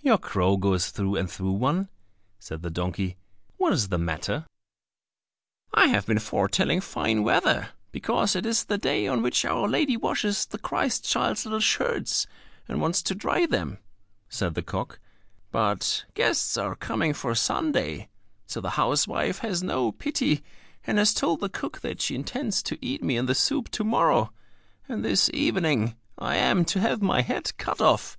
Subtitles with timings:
[0.00, 1.90] "Your crow goes through and through one,"
[2.38, 3.18] said the donkey.
[3.58, 4.46] "What is the matter?"
[5.74, 9.94] "I have been foretelling fine weather, because it is the day on which Our Lady
[9.94, 12.26] washes the Christ child's little shirts,
[12.66, 13.76] and wants to dry them,"
[14.30, 15.00] said the cock;
[15.50, 18.08] "but guests are coming for Sunday,
[18.46, 20.42] so the housewife has no pity,
[20.86, 23.84] and has told the cook that she intends to eat me in the soup to
[23.84, 24.32] morrow,
[24.88, 28.16] and this evening I am to have my head cut off.